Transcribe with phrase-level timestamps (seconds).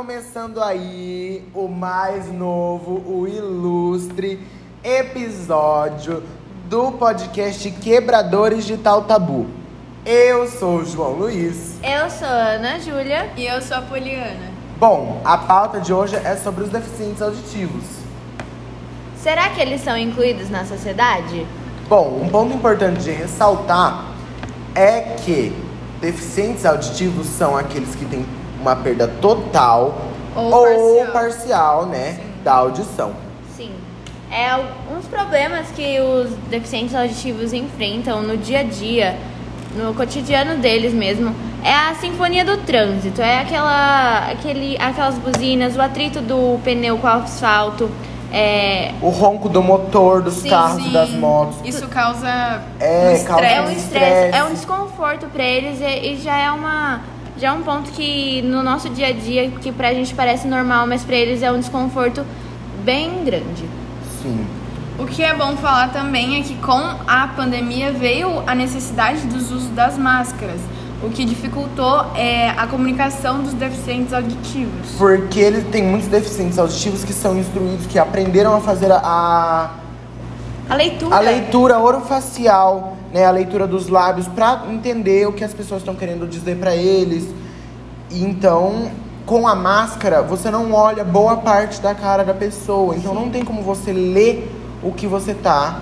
[0.00, 4.40] começando aí o mais novo, o ilustre
[4.82, 6.22] episódio
[6.70, 9.46] do podcast Quebradores de Tal Tabu.
[10.06, 11.74] Eu sou o João Luiz.
[11.82, 13.28] Eu sou a Ana Júlia.
[13.36, 14.50] E eu sou a Poliana.
[14.78, 17.84] Bom, a pauta de hoje é sobre os deficientes auditivos.
[19.18, 21.46] Será que eles são incluídos na sociedade?
[21.90, 24.06] Bom, um ponto importante de ressaltar
[24.74, 25.52] é que
[26.00, 28.24] deficientes auditivos são aqueles que têm
[28.60, 29.94] uma perda total
[30.36, 30.62] Ou ou
[31.06, 31.12] parcial.
[31.12, 33.12] parcial, né, da audição.
[33.56, 33.70] Sim.
[34.30, 39.16] É alguns problemas que os deficientes auditivos enfrentam no dia a dia,
[39.76, 41.34] no cotidiano deles mesmo.
[41.62, 47.06] É a sinfonia do trânsito, é aquela, aquele, aquelas buzinas, o atrito do pneu com
[47.06, 47.90] o asfalto.
[48.32, 51.56] É, O ronco do motor dos Sim, carros Sim, das motos.
[51.64, 53.76] Isso causa É, um causa é um estresse.
[54.06, 57.00] estresse, é um desconforto pra eles e, e já é uma
[57.40, 60.86] já é um ponto que no nosso dia a dia que pra gente parece normal,
[60.86, 62.22] mas pra eles é um desconforto
[62.84, 63.64] bem grande.
[64.22, 64.46] Sim.
[64.98, 69.50] O que é bom falar também é que com a pandemia veio a necessidade dos
[69.50, 70.60] usos das máscaras,
[71.02, 74.90] o que dificultou é, a comunicação dos deficientes auditivos.
[74.98, 79.70] Porque ele tem muitos deficientes auditivos que são instruídos, que aprenderam a fazer a,
[80.68, 81.16] A leitura.
[81.16, 85.94] a leitura orofacial, né, a leitura dos lábios, pra entender o que as pessoas estão
[85.94, 87.28] querendo dizer pra eles.
[88.10, 88.90] E Então,
[89.26, 92.96] com a máscara, você não olha boa parte da cara da pessoa.
[92.96, 94.50] Então, não tem como você ler
[94.82, 95.80] o que você tá,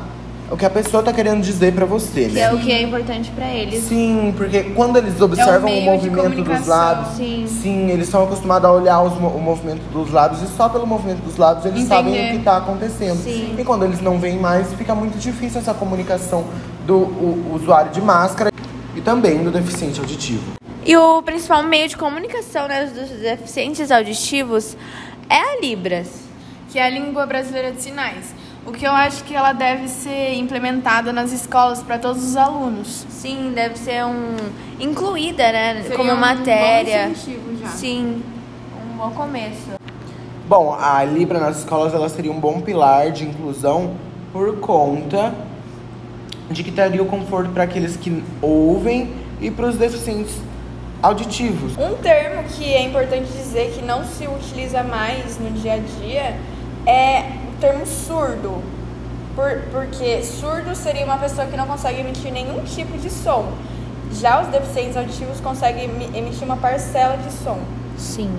[0.51, 2.41] o que a pessoa tá querendo dizer pra você, que né?
[2.41, 3.85] é o que é importante pra eles.
[3.85, 7.47] Sim, porque quando eles observam o meio de movimento dos lábios, Sim.
[7.47, 11.21] sim, eles são acostumados a olhar os o movimento dos lábios e só pelo movimento
[11.23, 11.95] dos lábios eles Entender.
[11.95, 13.23] sabem o que está acontecendo.
[13.23, 13.55] Sim.
[13.59, 16.45] E quando eles não veem mais, fica muito difícil essa comunicação
[16.87, 18.51] do o- usuário de máscara
[18.97, 20.53] e também do deficiente auditivo.
[20.85, 24.75] E o principal meio de comunicação né, dos deficientes auditivos
[25.29, 26.09] é a Libras.
[26.71, 28.35] que é a língua brasileira de sinais.
[28.68, 33.06] O que eu acho que ela deve ser implementada nas escolas para todos os alunos.
[33.08, 34.36] Sim, deve ser um
[34.79, 37.07] incluída, né, Seria como um matéria.
[37.07, 37.68] bom incentivo já.
[37.68, 38.23] Sim,
[38.92, 39.70] um bom começo.
[40.46, 43.95] Bom, a Libra nas escolas ela seria um bom pilar de inclusão
[44.34, 45.33] por conta
[46.51, 50.34] de que traria o conforto para aqueles que ouvem e para os deficientes
[51.02, 51.73] auditivos.
[51.78, 56.36] Um termo que é importante dizer que não se utiliza mais no dia a dia
[56.84, 58.63] é termo surdo.
[59.35, 63.52] Por, porque surdo seria uma pessoa que não consegue emitir nenhum tipo de som.
[64.13, 67.58] Já os deficientes auditivos conseguem emi- emitir uma parcela de som.
[67.96, 68.30] Sim.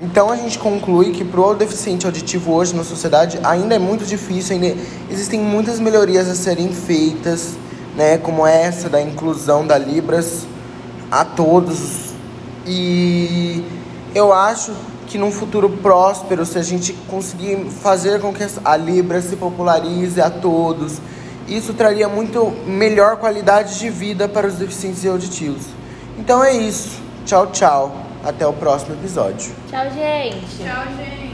[0.00, 4.54] Então a gente conclui que pro deficiente auditivo hoje na sociedade ainda é muito difícil,
[4.54, 4.80] ainda
[5.10, 7.56] existem muitas melhorias a serem feitas,
[7.96, 10.46] né, como essa da inclusão da Libras
[11.10, 12.12] a todos.
[12.64, 13.64] E
[14.14, 14.72] eu acho
[15.08, 20.20] que num futuro próspero, se a gente conseguir fazer com que a Libra se popularize
[20.20, 21.00] a todos,
[21.48, 25.64] isso traria muito melhor qualidade de vida para os deficientes auditivos.
[26.18, 27.00] Então é isso.
[27.24, 27.96] Tchau, tchau.
[28.22, 29.52] Até o próximo episódio.
[29.70, 30.58] Tchau, gente.
[30.58, 31.27] Tchau, gente.